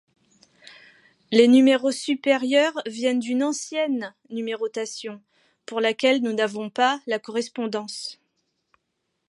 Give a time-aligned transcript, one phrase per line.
[1.31, 5.21] Les numéros supérieurs viennent d'une ancienne numérotation
[5.67, 8.19] pour laquelle nous n'avons pas la correspondance.